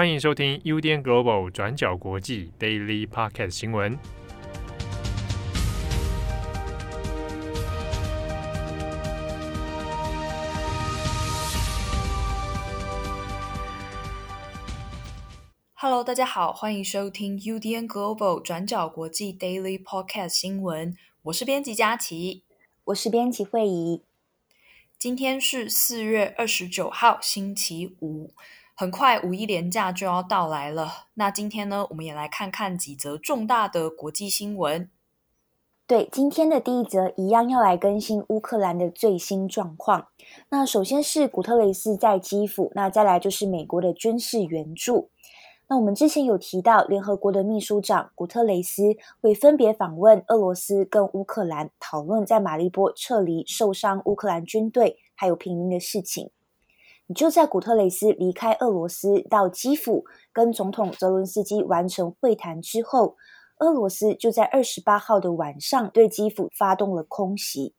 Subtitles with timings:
[0.00, 3.98] 欢迎收听 UDN Global 转角国际 Daily Podcast 新闻。
[15.74, 20.96] Hello，大家好，欢迎收听 UDN Global 转角国际 Daily Podcast 新闻。
[21.24, 22.44] 我是编辑佳琪，
[22.84, 24.00] 我是编辑慧仪。
[24.98, 28.32] 今天是四月二十九号，星期五。
[28.80, 34.88] 很快五一连假就要到来了，那今天呢，我们也来看看几则重大的国际新闻。
[35.86, 40.06] 对，今天的第一则一样要来更新乌克兰的最新状况。
[40.48, 45.10] 那首先是古特雷斯在基辅，那再来就是美国的军事援助。
[45.68, 56.30] 那我们之前有提到，联合国的秘书长古特雷斯会分别访问俄罗斯跟乌克兰，讨论在马利波撤离受伤乌克兰军队还有平民的事情。
[57.14, 63.16] 就在古特雷斯离开俄罗斯到基辅，跟总统泽伦斯基完成会谈之后，
[63.58, 67.74] 俄罗斯就在二十八号的晚上对基辅发动了空袭。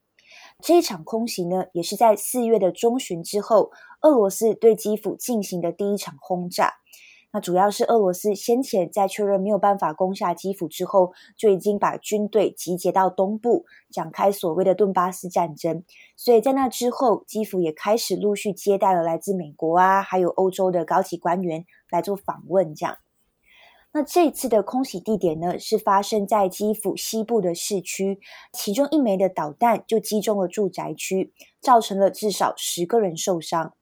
[0.62, 3.72] 这一场空袭呢，也是在四月的中旬之后，
[4.02, 6.76] 俄罗斯对基辅进行的第一场轰炸。
[7.34, 15.84] 那主要是俄罗斯先前在确认没有办法攻下基辅之后，就已经把军队集结到东部，展开所谓的顿巴斯战争。
[16.18, 22.76] 所以在那之后，基辅也开始陆续接待了来自美国啊，还有欧洲的高级官员来做访问。
[22.76, 22.98] 这样，
[23.94, 28.20] 那这次的空袭地点呢，是发生在基辅西部的市区，
[28.52, 33.74] 其中一枚的导弹就击中了住宅区，造成了至少十个人受伤。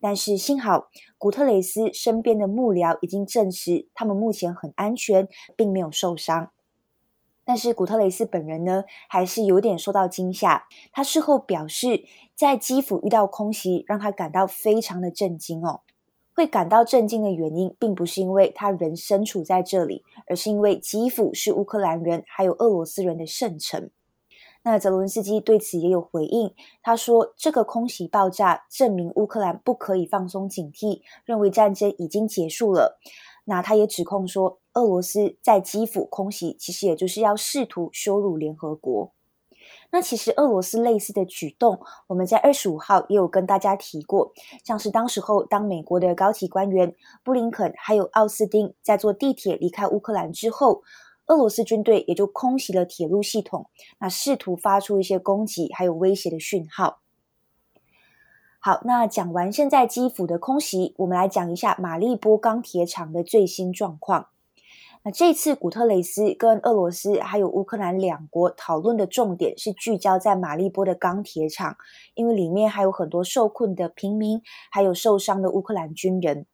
[0.00, 6.50] 但是幸好，古特雷斯身边的幕僚已经证实，他们目前很安全，并没有受伤。
[7.44, 10.66] 但是古特雷斯本人呢，还是有点受到惊吓。
[10.92, 15.80] 他事后表示，在基辅遇到空袭，让他感到非常的震惊哦。
[16.34, 23.90] 会感到震惊的原因，并不是因为他人身处在这里，而是因为基辅是乌克兰人还有俄罗斯人的圣城。
[24.68, 32.98] 那泽伦斯基对此也有回应，他说：“这个空袭爆炸证明乌克兰不可以放松警惕，认为战争已经结束了。”
[33.46, 39.12] 那他也指控说，俄罗斯在基辅空袭，其实也就是要试图羞辱联合国。
[39.92, 41.78] 那其实俄罗斯类似的举动，
[42.08, 44.32] 我们在二十五号也有跟大家提过，
[44.64, 50.82] 像是当时候当美国的高级官员布林肯还有奥斯汀在坐地铁离开乌克兰之后。
[51.26, 57.00] 俄罗斯军队也就空袭了铁路系统，那试图发出一些攻击还有威胁的讯号。
[58.60, 64.28] 好，那讲完现在基辅的空袭，我们来讲一下马利波钢铁厂的最新状况。
[65.02, 71.76] 那这次古特雷斯跟俄罗斯还有乌克兰两国讨论的重点是聚焦在马利波的钢铁厂，
[72.14, 76.46] 因为里面还有很多受困的平民，还有受伤的乌克兰军人。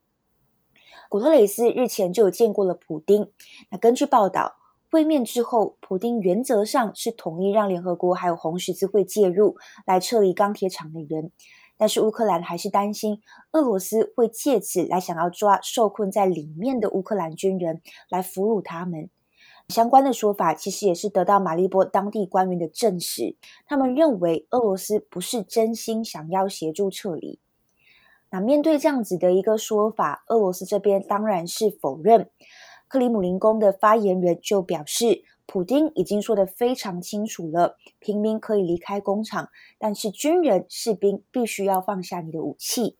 [1.08, 3.30] 古特雷斯日前就有见过了普丁。
[3.70, 4.56] 那根据报道。
[4.92, 11.32] 会面之后，普丁原则上是同意让联合国还有红十字会介入来撤离钢铁厂的人，
[11.78, 19.08] 但是乌克兰还是担心俄罗斯会借此来想要抓受困在里面的乌克兰军人来俘虏他们。
[19.68, 27.38] 相关的说法其实也是得到马利波当地官员的证实，他们认为俄罗斯不是真心想要协助撤离。
[28.28, 32.28] 那面对这样子的一个说法，俄罗斯这边当然是否认。
[32.92, 39.48] 克里姆林宫的发言人就表示，普丁已经说得非常清楚了，平民可以离开工厂，
[39.78, 42.98] 但是军人士兵必须要放下你的武器。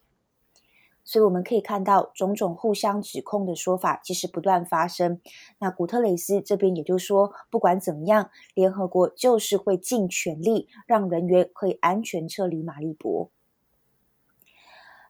[1.05, 5.21] 所以我们可以看到，种种互相指控的说法其实不断发生。
[5.59, 13.29] 那古特雷斯这边也就说，不管怎么样，联合国就是会尽全力让人员可以安全撤离马利波。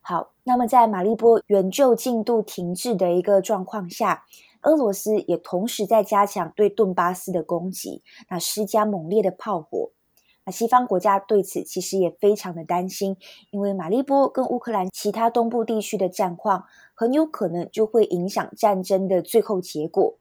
[0.00, 4.25] 好，那么在马利波援救进度停滞的一个状况下。
[4.62, 9.90] 俄罗斯也同时在加强对顿巴斯的攻击，那施加猛烈的炮火。
[10.44, 13.16] 那西方国家对此其实也非常的担心，
[13.50, 16.64] 因为马利波跟乌克兰其他东部地区的战况
[16.94, 20.18] 很有可能就会影响战争的最后结果。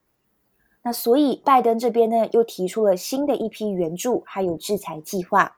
[0.83, 5.57] 那所以拜登这边呢，又提出了新的一批援助还有制裁计划。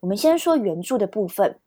[0.00, 1.58] 我们先说援助的部分。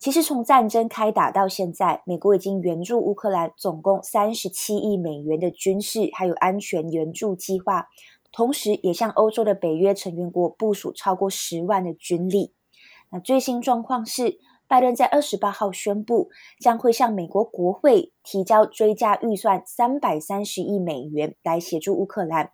[0.00, 7.86] 其实从战争开打到现在，美国已经援助乌克兰总共三十七亿美元的军事还有安全援助计划，
[8.32, 12.54] 同时也向欧洲的北约成员国部署超过十万的军力。
[13.10, 22.52] 那最新状况是，拜登在二十八号宣布，将会向美国国会提交追加预算三百三十亿美元来协助乌克兰，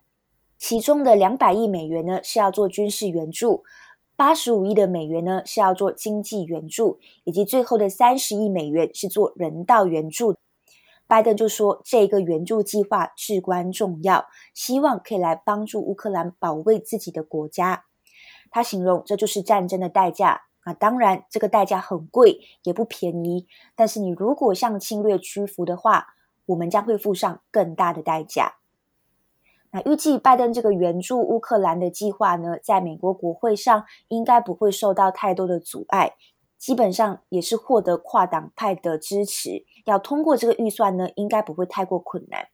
[0.57, 3.63] 其中的两百亿美元呢是要做军事援助。
[4.17, 10.35] 八十五亿的美元呢是要做经济援助，以及最后的三十亿美元是做人道援助。
[11.05, 17.85] 拜登就说这个援助计划至关重要，希望可以来帮助乌克兰保卫自己的国家。
[18.49, 20.41] 他形容这就是战争的代价。
[20.65, 23.47] 那当然，这个代价很贵，也不便宜。
[23.73, 26.07] 但是你如果向侵略屈服的话，
[26.47, 28.55] 我们将会付上更大的代价。
[29.85, 36.13] 预计拜登这个援助乌克兰的计划呢，在美国国会上应该不会受到太多的阻碍，
[36.57, 39.65] 基本上也是获得跨党派的支持。
[39.85, 42.47] 要通过这个预算呢，应该不会太过困难。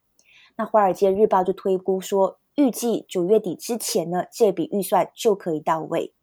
[0.56, 6.14] 那《华尔街日报》就推估说，预计九月底之前呢，这笔预算就可以到位。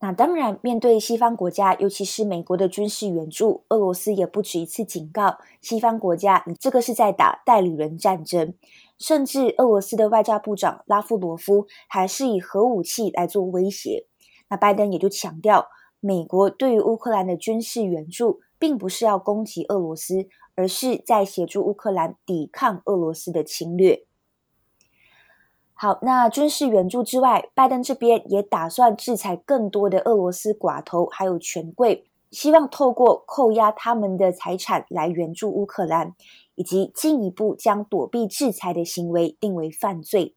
[0.00, 8.54] 那当然，面对西方国家，尤其是美国的军事援助，俄罗斯也不止一次警告西方国家：“你这个是在打代理人战争。”
[8.96, 14.06] 甚至俄罗斯的外交部长拉夫罗夫还是以核武器来做威胁。
[14.48, 15.66] 那拜登也就强调，
[15.98, 24.04] 美国对于乌克兰的军事援助，并不是要攻击俄罗斯，而是在协助乌克兰抵抗俄罗斯的侵略。
[25.80, 36.16] 好，那军事援助之外，拜登这边也打算制裁更多的俄罗斯寡头还有权贵，希望透过扣押他们的财产来援助乌克兰，
[36.56, 40.34] 以及进一步将躲避制裁的行为定为犯罪。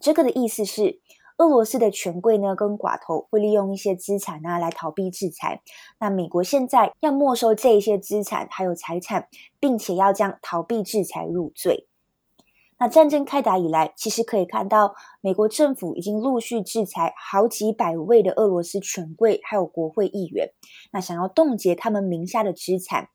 [0.00, 0.98] 这个的意思是，
[1.38, 5.62] 俄罗斯的权贵呢跟寡头会利用一些资产啊来逃避制裁，
[6.00, 9.28] 那美国现在要没收这一些资产还有财产，
[9.60, 11.86] 并且要将逃避制裁入罪。
[12.78, 20.50] 那战争开打以来，其实可以看到，美国政府已经陆续制裁好几百位的俄罗斯权贵，还有国会议员。
[20.92, 23.08] 那想要冻结他们名下的资产，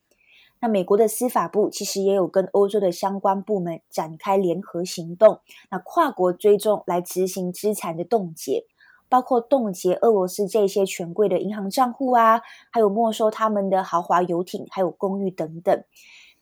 [0.59, 8.65] 那美国的司法部其实也有跟欧洲的相关部门展开联合行动，那跨国追踪来执行资产的冻结，
[9.09, 12.41] 包括冻结俄罗斯这些权贵的银行账户啊，
[12.71, 15.83] 还有没收他们的豪华游艇，还有公寓等等。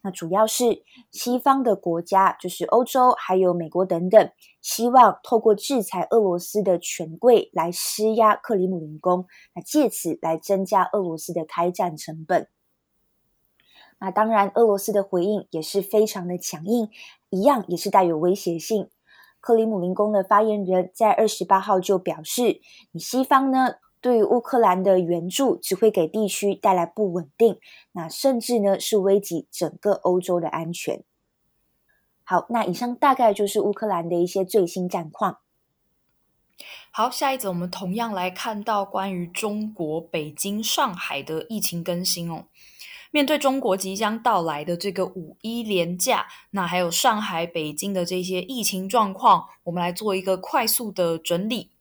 [0.02, 4.32] 那主要是西方的国家，就是欧洲还有美国等等，
[4.62, 12.48] 希望透过制裁俄罗斯的权贵来施压克里姆林宫，那借此来增加俄罗斯的开战成本。
[14.00, 16.90] 那当然，俄罗斯的回应也是非常的强硬，
[17.30, 18.90] 一样也是带有威胁性。
[19.42, 22.62] 克里姆林宫的发言人在二十八号就表示
[22.94, 27.60] ：“你西方呢？”对于乌克兰的援助只会给地区带来不稳定，
[27.92, 31.04] 那甚至呢是危及整个欧洲的安全。
[32.24, 35.40] 好，那以上大概就是乌克兰的一些最新战况。
[36.92, 42.46] 好，下一则我们同样来看到关于中国北京、上海的疫情更新哦。
[43.12, 51.72] 面对中国即将到来的这个五一连假，那还有上海、北京的这些疫情状况，我们来做一个快速的整理。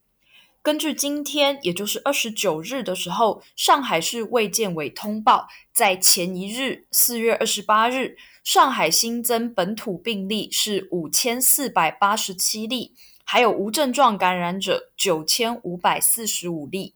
[0.68, 12.92] 根据今天，也就是二十九日的时候，上海市卫健委通报，在前一日四月二十八日，上海新增本土病例是五千四百八十七例，
[13.24, 16.94] 还有无症状感染者九千五百四十五例，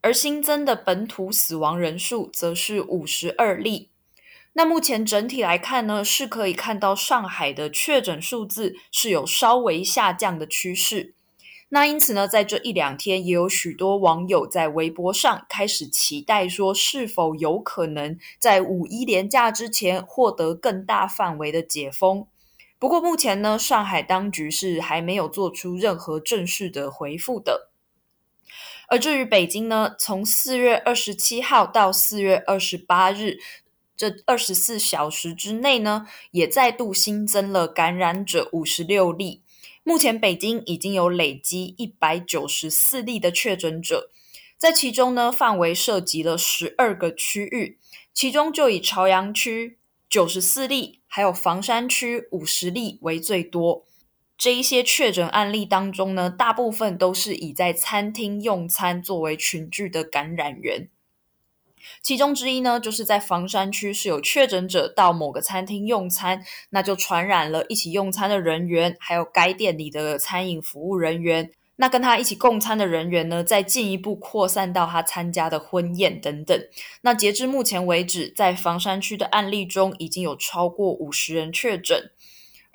[0.00, 3.90] 而新增的本土死亡人数则是五十二例。
[4.54, 11.15] 那目前整体来看呢，是可以看到上海的确诊数字是有稍微下降的趋势。
[11.68, 22.28] 那因此呢，在这一两天，也有许多网友在微博上开始期待说，是否有可能在五一连假之前获得更大范围的解封。
[22.78, 27.70] 不过目前呢，上海当局是还没有做出任何正式的回复的。
[28.88, 33.38] 而至于北京呢，从四月二十七号到四月二十八日
[33.96, 39.42] 这二十四小时之内呢，也再度新增了感染者五十六例。
[39.88, 44.10] 目前北京已经有累积一百九十四例的确诊者，
[44.58, 47.78] 在其中呢，范围涉及了十二个区域，
[48.12, 49.78] 其中就以朝阳区
[50.10, 53.84] 九十四例，还有房山区五十例为最多。
[54.36, 60.88] 这一些确诊案例当中呢，大部分都是以在餐厅用餐作为群聚的感染源。
[62.02, 71.50] 其中之一呢，就是在房山区是有确诊者到某个餐厅用餐，那就传染了一起用餐的人员，还有该店里的餐饮服务人员。
[71.78, 76.58] 那跟他一起共餐的人员呢，再进一步扩散到他参加的婚宴等等。
[77.02, 82.10] 那截至目前为止，在房山区的案例中，已经有超过五十人确诊。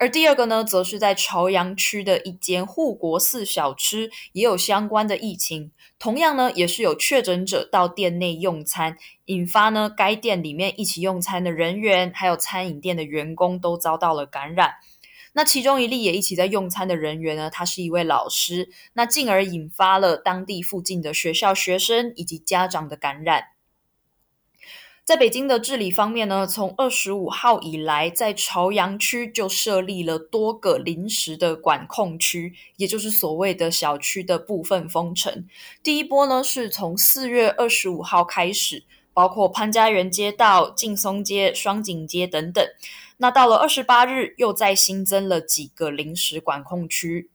[0.02, 5.72] 而第二个呢，则是在朝阳区的一间护国寺小吃，也有相关的疫情。
[6.00, 14.74] 同样呢，也是有确诊者到店内用餐，引发呢该店里面一起用餐的人员，还有餐饮店的员工都遭到了感染。
[15.34, 23.50] 那其中一例也一起在用餐的人员呢，他是一位老师，那进而引发了当地附近的学校学生以及家长的感染。
[25.12, 35.46] 在北京的治理方面呢，从二十五号以来，在朝阳区就设立了多个临时的管控区，也就是所谓的小区的部分封城。
[35.84, 42.66] 第一波呢，是从四月二十五号开始，包括潘家园街道、劲松街、双井街等等。
[43.18, 47.30] 那到了二十八日，又再新增了几个临时管控区。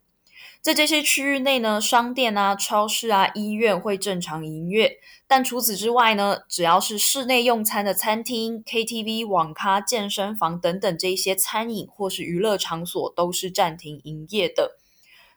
[0.60, 14.76] 在这些区域内呢，商店啊、超市啊、医院会正常营业，但除此之外呢，只要是室内用餐的餐厅、KTV、网咖、健身房等等这些餐饮或是娱乐场所都是暂停营业的。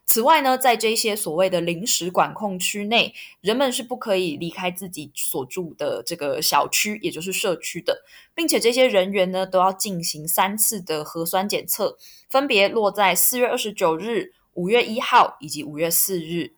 [0.05, 8.01] 此外呢，在这些所谓的临时管控区内，人们是不可以离开自己所住的这个小区，也就是社区的，
[8.33, 11.95] 并且这些人员呢都要进行三次的核酸检测，
[12.27, 14.33] 分别落在四月二十九日。
[14.53, 16.53] 五月一号以及五月四日，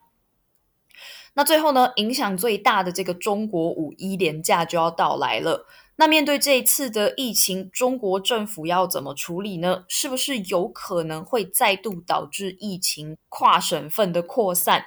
[1.33, 5.65] 那最后呢，影响最大的这个中国五一连假就要到来了。
[5.97, 9.85] 那面对这一次的疫情，中国政府要怎么处理呢？
[9.87, 14.83] 是不是有可能会再度导致疫情跨省份的扩散？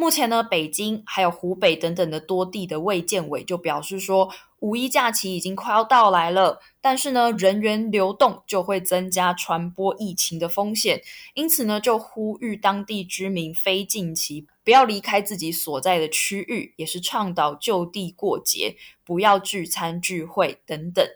[0.00, 11.02] 目前呢，北京还有湖北等等的多地的卫健委就表示说，五一假期已经快要到来了，但是呢，人员流动就会增加传播疫情的风险，
[11.34, 21.06] 因此呢，就呼吁当地居民非近期不要离开自己所在的区域，也是倡导就地过节，不要聚餐聚会等等。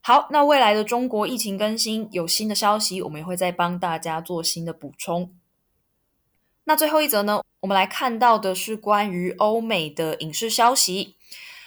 [0.00, 5.32] 好，那未来的中国疫情更新有新的消息，我们也会再帮大家做新的补充。
[6.64, 11.16] 那最后一则呢，我们来看到的是关于欧美的影视消息。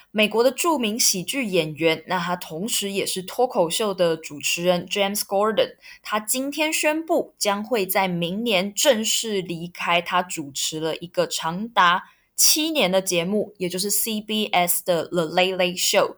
[0.10, 12.04] 美国的著名喜剧演员，那他同时也是脱口秀的主持人 James Gordon，他今天宣布将会在明年正式离开他主持了一个长达
[12.36, 16.16] 七年的节目，也就是 CBS 的 The Late Late Show。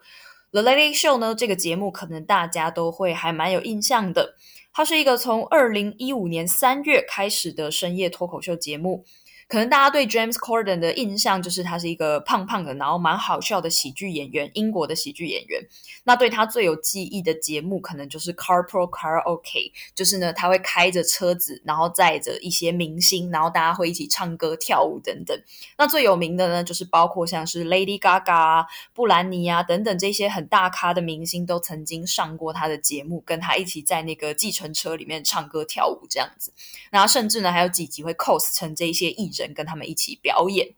[0.51, 4.35] The Late Late Show 呢，这个节目可能大家都会还蛮有印象的。
[4.73, 9.05] 它是一个从二零一五年三月开始的深夜脱口秀节目。
[9.47, 15.61] 可能大家对 James Corden 的印象就是他是一个胖胖的，然后蛮好笑的喜剧演员，英国的喜剧演员。
[16.03, 25.39] 那对他最有记忆的节目，可能就是 Carpool Karaoke，就是呢，他会开着车子，然后载着一些明星，然后大家会一起唱歌跳舞等等。
[25.77, 36.51] 那最有名的呢，就是包括像是 Lady Gaga、布兰妮啊等等这些很大咖的明星，都曾经上过他的节目，跟他一起在那个计程车里面唱歌跳舞这样子。
[36.89, 40.75] 然后甚至呢，还有几集会 cos 成这些艺人跟他们一起表演。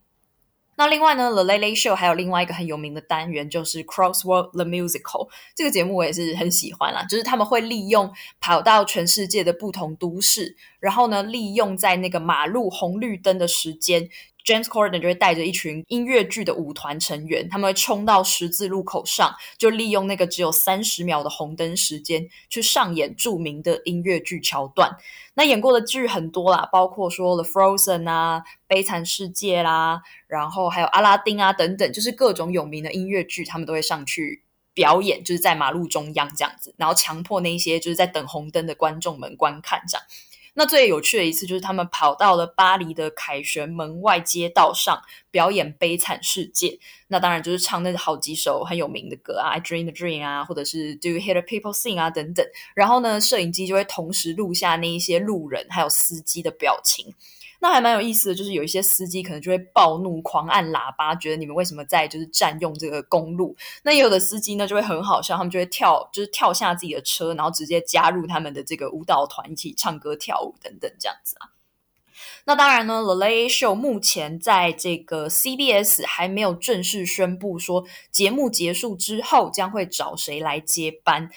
[0.80, 5.28] 那另外呢，The Late Late Show 还有另外一个很有名的单元，就是 Crossword the Musical。
[5.56, 14.08] 这个节目我也是很喜欢啦，就是他们会利用跑到全世界的不同都市，然后呢，利用在那个马路红绿灯的时间。
[14.48, 24.96] James Corden 就会带着一群音乐剧的舞团成员，他们会冲到十字路口上，就利用那个只有三十秒的红灯时间，去上演著名的音乐剧桥段。
[25.34, 40.08] 那演过的剧很多啦，包括说《The Frozen》啊，《悲惨世界》啦，然后还有《阿拉丁》啊等等，就是各种有名的音乐剧，他们都会上去表演，就是在马路中央这样子，然后强迫那些就是在等红灯的观众们观看这样。
[40.60, 45.00] 那最有趣的一次就是他们跑到了巴黎的凯旋门外街道上
[45.30, 46.70] 表演《悲惨世界》，
[47.10, 52.44] 那当然就是唱那好几首很有名的歌啊，《I Dream the Dream》啊，或者是《Do You Hear the People Sing》啊等等。
[52.74, 57.14] 然后呢，摄影机就会同时录下那一些路人还有司机的表情。
[57.60, 63.56] 那还蛮有意思的，就是有一些司机可能就会暴怒、狂按喇叭，觉得你们为什么在就是占用这个公路？
[63.84, 71.50] 那也有的司机呢就会很好笑，他们就会跳，就是跳下自己的车，然后直接加入他们的这个舞蹈团，一起唱歌跳舞等等这样子啊。
[72.46, 81.30] 那当然呢，The Late Show 目前在这个 CBS 还没有正式宣布说节目结束之后将会找谁来接班。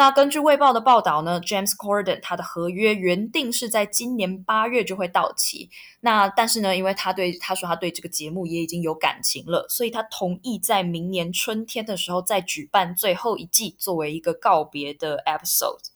[0.00, 5.68] 那根据《卫报》的报道呢，James Corden 他的合约原定是在今年八月就会到期。
[6.00, 15.90] 那但是呢，因为他对他说他对这个节目也已经有感情了，所以他同意在明年春天的时候再举办最后一季，作为一个告别的 episode。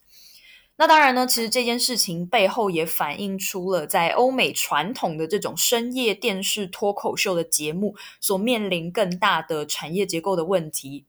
[0.76, 11.06] 那当然呢，其实这件事情背后也反映出了在欧美传统的这种深夜电视脱口秀的节目所面临更大的产业结构的问题。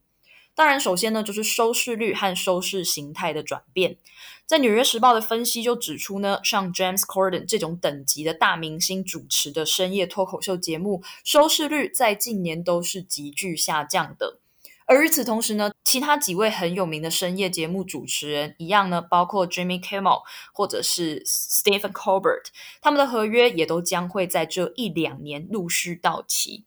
[0.55, 3.97] 当然，首先呢，就是收视率和收视形态的转变。
[4.45, 14.39] 在《纽约时报》的分析就指出呢，像 James Corden 这种等级的大明星主持的深夜脱口秀节目，收视率在近年都是急剧下降的。
[14.85, 20.21] 而与此同时呢，其他几位很有名的深夜节目主持人一样呢，包括 Jimmy Kimmel
[20.53, 22.49] 或者是 Stephen Colbert，
[22.81, 26.65] 他们的合约也都将会在这一两年陆续到期。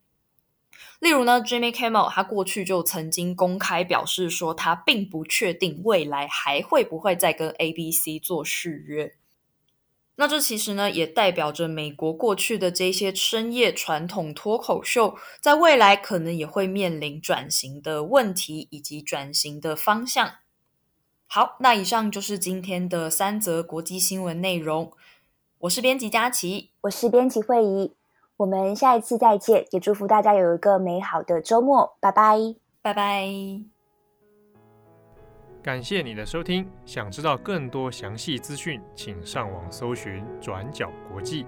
[1.00, 9.14] 例如呢，Jimmy Kimmel 他过去就曾经公开表示说，他并不确定未来还会不会再跟 ABC 做续约。
[10.16, 20.34] 那这其实呢，也代表着美国过去的这些深夜传统脱口秀，在未来可能也会面临转型的问题以及转型的方向。
[21.28, 24.90] 好，那以上就是今天的三则国际新闻内容。
[25.58, 27.92] 我是编辑佳琪，我是编辑慧仪。
[28.38, 32.38] 我们下一次再见，也祝福大家有一个美好的周末，拜拜，
[32.80, 33.28] 拜拜。
[35.60, 41.44] 感谢你的收听，想知道更多详细资讯，请上网搜寻转角国际。